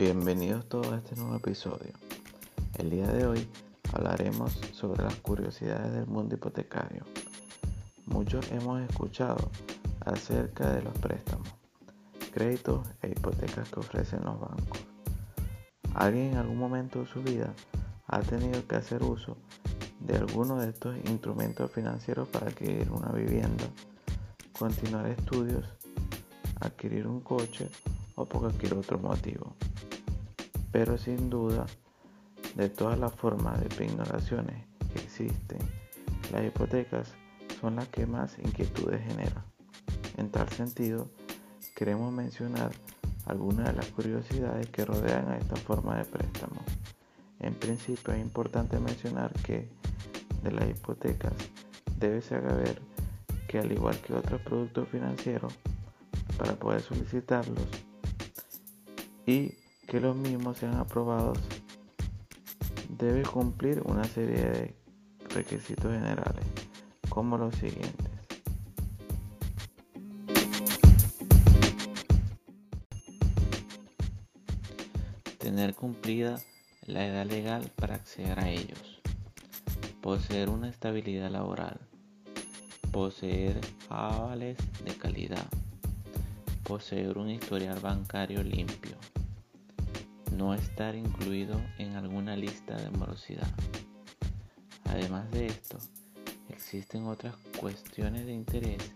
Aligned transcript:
Bienvenidos 0.00 0.66
todos 0.66 0.86
a 0.86 0.96
este 0.96 1.14
nuevo 1.14 1.36
episodio. 1.36 1.92
El 2.78 2.88
día 2.88 3.06
de 3.08 3.26
hoy 3.26 3.46
hablaremos 3.92 4.58
sobre 4.72 5.02
las 5.02 5.14
curiosidades 5.16 5.92
del 5.92 6.06
mundo 6.06 6.36
hipotecario. 6.36 7.04
Muchos 8.06 8.50
hemos 8.50 8.80
escuchado 8.80 9.50
acerca 10.00 10.72
de 10.72 10.84
los 10.84 10.94
préstamos, 11.00 11.46
créditos 12.32 12.80
e 13.02 13.08
hipotecas 13.08 13.68
que 13.68 13.80
ofrecen 13.80 14.24
los 14.24 14.40
bancos. 14.40 14.80
¿Alguien 15.94 16.28
en 16.28 16.36
algún 16.38 16.56
momento 16.56 17.00
de 17.00 17.06
su 17.06 17.22
vida 17.22 17.52
ha 18.06 18.20
tenido 18.20 18.66
que 18.66 18.76
hacer 18.76 19.02
uso 19.02 19.36
de 19.98 20.16
alguno 20.16 20.56
de 20.62 20.70
estos 20.70 20.96
instrumentos 21.10 21.70
financieros 21.72 22.26
para 22.28 22.46
adquirir 22.46 22.90
una 22.90 23.12
vivienda, 23.12 23.64
continuar 24.58 25.08
estudios, 25.08 25.66
adquirir 26.58 27.06
un 27.06 27.20
coche 27.20 27.68
o 28.14 28.24
por 28.26 28.40
cualquier 28.40 28.74
otro 28.74 28.98
motivo? 28.98 29.54
Pero 30.72 30.98
sin 30.98 31.30
duda, 31.30 31.66
de 32.54 32.68
todas 32.68 32.98
las 32.98 33.12
formas 33.14 33.60
de 33.60 33.68
pignoraciones 33.68 34.66
que 34.92 35.00
existen, 35.00 35.58
las 36.32 36.44
hipotecas 36.44 37.12
son 37.60 37.76
las 37.76 37.88
que 37.88 38.06
más 38.06 38.38
inquietudes 38.38 39.02
generan. 39.02 39.44
En 40.16 40.30
tal 40.30 40.48
sentido, 40.50 41.08
queremos 41.74 42.12
mencionar 42.12 42.72
algunas 43.26 43.66
de 43.66 43.72
las 43.74 43.86
curiosidades 43.86 44.68
que 44.68 44.84
rodean 44.84 45.28
a 45.28 45.38
esta 45.38 45.56
forma 45.56 45.96
de 45.96 46.04
préstamo. 46.04 46.62
En 47.40 47.54
principio 47.54 48.12
es 48.12 48.20
importante 48.20 48.78
mencionar 48.78 49.32
que 49.42 49.68
de 50.42 50.52
las 50.52 50.68
hipotecas 50.68 51.32
debe 51.98 52.20
saber 52.22 52.80
que 53.48 53.58
al 53.58 53.72
igual 53.72 53.98
que 54.00 54.14
otros 54.14 54.40
productos 54.42 54.88
financieros, 54.88 55.52
para 56.38 56.54
poder 56.54 56.80
solicitarlos 56.80 57.66
y 59.26 59.54
que 59.86 60.00
los 60.00 60.16
mismos 60.16 60.58
sean 60.58 60.76
aprobados, 60.76 61.38
debe 62.98 63.22
cumplir 63.22 63.82
una 63.84 64.04
serie 64.04 64.36
de 64.36 64.74
requisitos 65.30 65.92
generales, 65.92 66.44
como 67.08 67.38
los 67.38 67.54
siguientes. 67.54 68.10
Tener 75.38 75.74
cumplida 75.74 76.40
la 76.86 77.06
edad 77.06 77.26
legal 77.26 77.70
para 77.76 77.96
acceder 77.96 78.38
a 78.38 78.50
ellos. 78.50 79.00
Poseer 80.00 80.48
una 80.48 80.68
estabilidad 80.68 81.30
laboral. 81.30 81.80
Poseer 82.92 83.60
avales 83.88 84.56
de 84.84 84.94
calidad. 84.94 85.46
Poseer 86.70 87.18
un 87.18 87.28
historial 87.28 87.80
bancario 87.80 88.44
limpio 88.44 88.96
no 90.30 90.54
estar 90.54 90.94
incluido 90.94 91.60
en 91.78 91.96
alguna 91.96 92.36
lista 92.36 92.76
de 92.76 92.90
morosidad. 92.90 93.52
Además 94.84 95.28
de 95.32 95.46
esto, 95.46 95.78
existen 96.48 97.08
otras 97.08 97.34
cuestiones 97.58 98.24
de 98.24 98.34
interés 98.34 98.92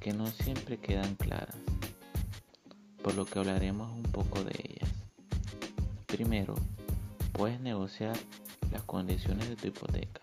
que 0.00 0.14
no 0.14 0.28
siempre 0.28 0.78
quedan 0.78 1.14
claras, 1.16 1.56
por 3.02 3.14
lo 3.14 3.26
que 3.26 3.38
hablaremos 3.38 3.92
un 3.94 4.04
poco 4.04 4.42
de 4.42 4.54
ellas. 4.56 4.90
Primero, 6.06 6.54
puedes 7.32 7.60
negociar 7.60 8.16
las 8.72 8.82
condiciones 8.84 9.46
de 9.46 9.56
tu 9.56 9.66
hipoteca. 9.66 10.22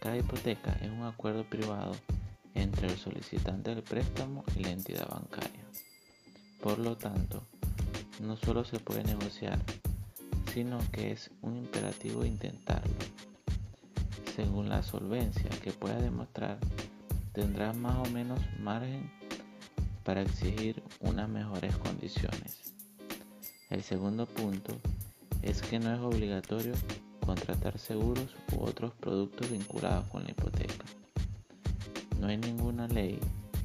Cada 0.00 0.16
hipoteca 0.16 0.72
es 0.82 0.90
un 0.90 1.04
acuerdo 1.04 1.44
privado 1.44 1.94
entre 2.54 2.88
el 2.88 2.96
solicitante 2.96 3.74
del 3.74 3.82
préstamo 3.82 4.44
y 4.56 4.64
la 4.64 4.70
entidad 4.70 5.08
bancaria. 5.08 5.64
Por 6.60 6.78
lo 6.78 6.96
tanto, 6.96 7.42
no 8.20 8.36
solo 8.36 8.64
se 8.64 8.78
puede 8.78 9.02
negociar, 9.04 9.58
sino 10.52 10.78
que 10.92 11.12
es 11.12 11.30
un 11.40 11.56
imperativo 11.56 12.24
intentarlo. 12.24 12.94
Según 14.36 14.68
la 14.68 14.82
solvencia 14.82 15.50
que 15.62 15.72
pueda 15.72 16.00
demostrar, 16.00 16.58
tendrás 17.32 17.76
más 17.76 18.06
o 18.06 18.10
menos 18.10 18.40
margen 18.60 19.10
para 20.04 20.22
exigir 20.22 20.82
unas 21.00 21.28
mejores 21.28 21.76
condiciones. 21.76 22.74
El 23.70 23.82
segundo 23.82 24.26
punto 24.26 24.76
es 25.42 25.62
que 25.62 25.78
no 25.78 25.92
es 25.94 26.00
obligatorio 26.00 26.74
contratar 27.24 27.78
seguros 27.78 28.34
u 28.52 28.62
otros 28.62 28.92
productos 28.94 29.50
vinculados 29.50 30.06
con 30.08 30.24
la 30.24 30.30
hipoteca. 30.30 30.84
No 32.22 32.28
hay 32.28 32.36
ninguna 32.36 32.86
ley 32.86 33.18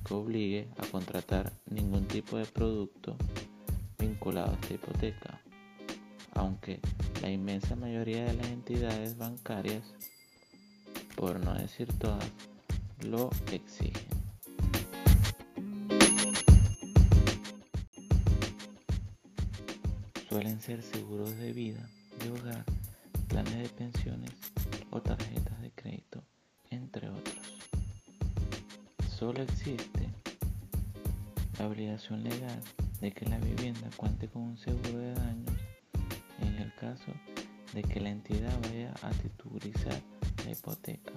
que 0.03 0.15
obligue 0.15 0.67
a 0.79 0.87
contratar 0.87 1.53
ningún 1.69 2.07
tipo 2.07 2.37
de 2.37 2.45
producto 2.47 3.15
vinculado 3.99 4.49
a 4.49 4.53
esta 4.55 4.73
hipoteca, 4.73 5.39
aunque 6.33 6.79
la 7.21 7.29
inmensa 7.29 7.75
mayoría 7.75 8.25
de 8.25 8.33
las 8.33 8.47
entidades 8.47 9.15
bancarias, 9.15 9.83
por 11.15 11.39
no 11.39 11.53
decir 11.53 11.87
todas, 11.99 12.25
lo 13.05 13.29
exigen. 13.51 14.07
Suelen 20.29 20.59
ser 20.59 20.81
seguros 20.81 21.37
de 21.37 21.53
vida, 21.53 21.87
de 22.23 22.31
hogar, 22.31 22.65
planes 23.27 23.55
de 23.55 23.69
pensiones 23.69 24.31
o 24.89 24.99
tarjetas 24.99 25.61
de 25.61 25.69
crédito, 25.69 26.23
entre 26.71 27.07
otros. 27.09 27.36
Solo 29.17 29.41
existe 29.41 30.07
la 31.57 31.67
obligación 31.67 32.23
legal 32.23 32.61
de 33.01 33.11
que 33.11 33.25
la 33.25 33.39
vivienda 33.39 33.89
cuente 33.97 34.27
con 34.27 34.43
un 34.43 34.57
seguro 34.59 34.99
de 34.99 35.11
daños 35.15 35.55
en 36.39 36.53
el 36.59 36.71
caso 36.75 37.11
de 37.73 37.81
que 37.81 37.99
la 37.99 38.11
entidad 38.11 38.55
vaya 38.61 38.93
a 39.01 39.09
titularizar 39.09 39.99
la 40.45 40.51
hipoteca, 40.51 41.13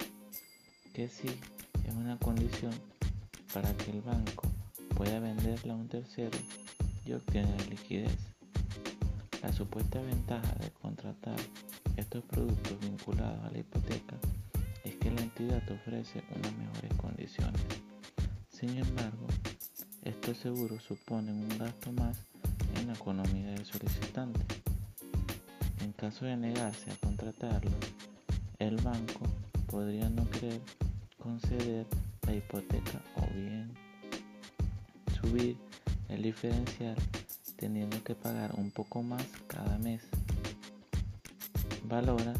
que 0.95 1.07
sí 1.09 1.27
es 1.87 1.93
una 1.93 2.17
condición 2.17 2.73
para 3.53 3.71
que 3.77 3.91
el 3.91 4.01
banco 4.01 4.49
pueda 4.97 5.19
venderla 5.19 5.73
a 5.73 5.77
un 5.77 5.87
tercero 5.87 6.39
y 7.05 7.13
obtener 7.13 7.69
liquidez. 7.69 8.17
La 9.43 9.53
supuesta 9.53 10.01
ventaja 10.01 10.55
de 10.55 10.71
contratar 10.71 11.37
estos 11.97 12.23
productos 12.23 12.79
vinculados 12.79 13.45
a 13.45 13.51
la 13.51 13.59
hipoteca 13.59 14.17
es 14.83 14.95
que 14.95 15.11
la 15.11 15.21
entidad 15.21 15.63
ofrece 15.71 16.23
unas 16.35 16.53
mejores 16.57 16.93
condiciones. 16.95 17.61
Sin 18.49 18.77
embargo, 18.77 19.27
estos 20.03 20.37
seguros 20.37 20.83
suponen 20.83 21.35
un 21.35 21.57
gasto 21.57 21.91
más 21.91 22.17
en 22.79 22.87
la 22.87 22.93
economía 22.93 23.51
del 23.51 23.65
solicitante. 23.65 24.39
En 25.81 25.91
caso 25.93 26.25
de 26.25 26.37
negarse 26.37 26.91
a 26.91 26.95
contratarlos, 26.95 27.73
el 28.59 28.77
banco 28.77 29.21
podría 29.67 30.09
no 30.09 30.29
querer 30.29 30.61
conceder 31.17 31.85
la 32.25 32.35
hipoteca 32.35 33.01
o 33.15 33.33
bien 33.33 33.71
subir 35.21 35.57
el 36.09 36.23
diferencial 36.23 36.95
teniendo 37.55 38.03
que 38.03 38.15
pagar 38.15 38.55
un 38.55 38.71
poco 38.71 39.03
más 39.03 39.23
cada 39.47 39.77
mes. 39.77 40.01
Valora 41.83 42.33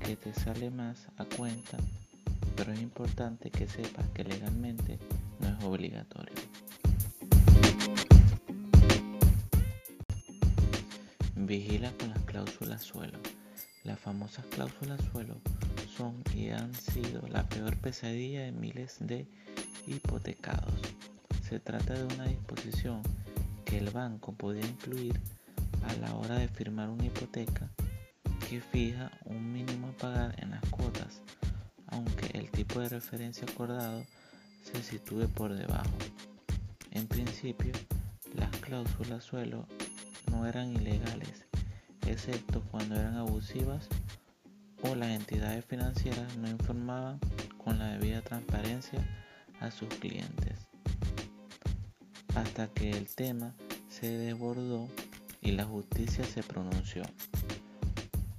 que 0.00 0.16
te 0.16 0.32
sale 0.34 0.70
más 0.70 1.08
a 1.16 1.24
cuenta, 1.24 1.76
pero 2.56 2.72
es 2.72 2.80
importante 2.80 3.50
que 3.50 3.66
sepas 3.66 4.08
que 4.10 4.24
legalmente 4.24 4.98
no 5.40 5.48
es 5.48 5.64
obligatorio. 5.64 6.34
Vigila 11.36 11.92
con 11.98 12.10
las 12.10 12.22
cláusulas 12.24 12.82
suelo. 12.82 13.18
Las 13.84 13.98
famosas 13.98 14.44
cláusulas 14.46 15.00
suelo 15.12 15.36
son 15.96 16.22
y 16.34 16.50
han 16.50 16.74
sido 16.74 17.22
la 17.28 17.48
peor 17.48 17.76
pesadilla 17.76 18.42
de 18.42 18.52
miles 18.52 18.96
de 19.00 19.26
hipotecados. 19.86 20.74
Se 21.48 21.58
trata 21.60 21.94
de 21.94 22.14
una 22.14 22.24
disposición 22.24 23.02
que 23.64 23.78
el 23.78 23.90
banco 23.90 24.32
podía 24.32 24.66
incluir 24.66 25.18
a 25.86 25.94
la 25.94 26.14
hora 26.14 26.38
de 26.38 26.48
firmar 26.48 26.90
una 26.90 27.06
hipoteca 27.06 27.70
que 28.48 28.62
fija 28.62 29.10
un 29.26 29.52
mínimo 29.52 29.88
a 29.88 29.92
pagar 29.98 30.34
en 30.38 30.52
las 30.52 30.62
cuotas, 30.70 31.20
aunque 31.88 32.38
el 32.38 32.50
tipo 32.50 32.80
de 32.80 32.88
referencia 32.88 33.46
acordado 33.46 34.02
se 34.62 34.82
sitúe 34.82 35.28
por 35.28 35.52
debajo. 35.52 35.90
En 36.90 37.06
principio, 37.06 37.72
las 38.34 38.50
cláusulas 38.60 39.22
suelo 39.22 39.66
no 40.30 40.46
eran 40.46 40.72
ilegales, 40.72 41.44
excepto 42.06 42.62
cuando 42.70 42.94
eran 42.94 43.16
abusivas 43.16 43.86
o 44.82 44.94
las 44.94 45.10
entidades 45.10 45.66
financieras 45.66 46.38
no 46.38 46.48
informaban 46.48 47.20
con 47.62 47.78
la 47.78 47.98
debida 47.98 48.22
transparencia 48.22 49.06
a 49.60 49.70
sus 49.70 49.88
clientes. 49.88 50.66
Hasta 52.34 52.68
que 52.68 52.92
el 52.92 53.14
tema 53.14 53.54
se 53.90 54.08
desbordó 54.08 54.88
y 55.42 55.52
la 55.52 55.66
justicia 55.66 56.24
se 56.24 56.42
pronunció. 56.42 57.02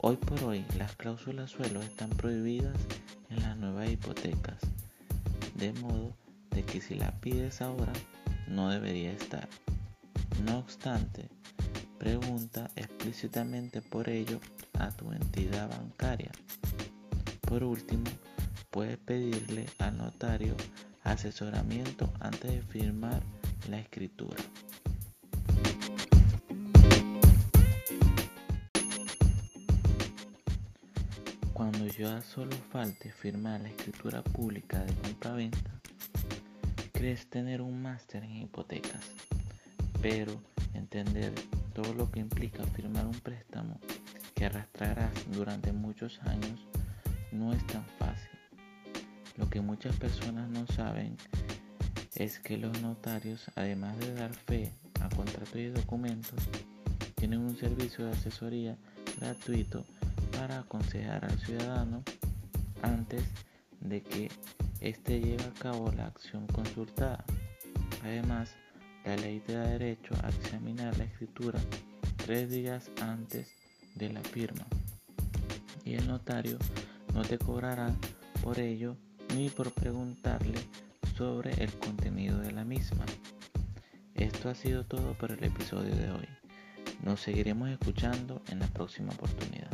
Hoy 0.01 0.15
por 0.15 0.43
hoy 0.43 0.65
las 0.77 0.95
cláusulas 0.95 1.51
suelo 1.51 1.81
están 1.81 2.09
prohibidas 2.09 2.75
en 3.29 3.41
las 3.41 3.57
nuevas 3.57 3.89
hipotecas, 3.89 4.59
de 5.55 5.73
modo 5.73 6.15
de 6.51 6.63
que 6.63 6.81
si 6.81 6.95
la 6.95 7.11
pides 7.19 7.61
ahora 7.61 7.93
no 8.47 8.69
debería 8.69 9.11
estar. 9.11 9.47
No 10.45 10.59
obstante, 10.59 11.29
Pregunta 11.99 12.71
explícitamente 12.77 13.81
por 13.81 14.07
ello 14.07 14.39
a 14.79 14.89
tu 14.89 15.11
entidad 15.11 15.69
bancaria. 15.69 16.31
Por 17.41 17.61
último, 17.61 18.05
puedes 18.71 18.97
pedirle 18.99 19.65
al 19.79 19.97
notario 19.97 20.55
asesoramiento 21.03 22.09
antes 22.21 22.51
de 22.51 22.61
firmar 22.61 23.21
la 23.69 23.79
escritura. 23.79 24.37
Ya 31.99 32.21
solo 32.21 32.55
falte 32.71 33.11
firmar 33.11 33.59
la 33.59 33.67
escritura 33.67 34.23
pública 34.23 34.79
de 34.85 34.93
compra-venta, 34.93 35.81
crees 36.93 37.29
tener 37.29 37.61
un 37.61 37.81
máster 37.81 38.23
en 38.23 38.37
hipotecas, 38.37 39.03
pero 40.01 40.31
entender 40.73 41.33
todo 41.73 41.93
lo 41.93 42.09
que 42.09 42.21
implica 42.21 42.63
firmar 42.67 43.05
un 43.05 43.19
préstamo 43.19 43.81
que 44.33 44.45
arrastrarás 44.45 45.11
durante 45.29 45.73
muchos 45.73 46.21
años 46.21 46.65
no 47.33 47.51
es 47.51 47.67
tan 47.67 47.85
fácil. 47.97 48.39
Lo 49.35 49.49
que 49.49 49.59
muchas 49.59 49.93
personas 49.97 50.49
no 50.49 50.65
saben 50.67 51.17
es 52.15 52.39
que 52.39 52.55
los 52.55 52.81
notarios, 52.81 53.43
además 53.57 53.99
de 53.99 54.13
dar 54.13 54.33
fe 54.33 54.71
a 55.01 55.09
contratos 55.09 55.57
y 55.57 55.67
documentos, 55.67 56.47
tienen 57.15 57.41
un 57.41 57.57
servicio 57.57 58.05
de 58.05 58.13
asesoría 58.13 58.77
gratuito 59.19 59.83
para 60.39 60.59
aconsejar 60.59 61.25
al 61.25 61.37
ciudadano 61.39 62.01
antes 62.81 63.21
de 63.81 64.01
que 64.01 64.31
éste 64.79 65.19
lleve 65.19 65.43
a 65.43 65.59
cabo 65.59 65.91
la 65.91 66.05
acción 66.05 66.47
consultada. 66.47 67.25
Además, 68.03 68.55
la 69.03 69.17
ley 69.17 69.41
te 69.41 69.53
da 69.53 69.67
derecho 69.67 70.15
a 70.23 70.29
examinar 70.29 70.97
la 70.97 71.03
escritura 71.03 71.59
tres 72.25 72.49
días 72.49 72.89
antes 73.01 73.49
de 73.95 74.13
la 74.13 74.21
firma 74.21 74.65
y 75.83 75.95
el 75.95 76.07
notario 76.07 76.57
no 77.13 77.23
te 77.23 77.37
cobrará 77.37 77.93
por 78.41 78.59
ello 78.59 78.95
ni 79.35 79.49
por 79.49 79.73
preguntarle 79.73 80.59
sobre 81.17 81.51
el 81.61 81.73
contenido 81.79 82.39
de 82.39 82.53
la 82.53 82.63
misma. 82.63 83.05
Esto 84.15 84.47
ha 84.47 84.55
sido 84.55 84.85
todo 84.85 85.15
por 85.15 85.31
el 85.31 85.43
episodio 85.43 85.93
de 85.93 86.11
hoy. 86.11 86.27
Nos 87.03 87.19
seguiremos 87.19 87.69
escuchando 87.69 88.41
en 88.47 88.59
la 88.59 88.67
próxima 88.67 89.11
oportunidad. 89.11 89.69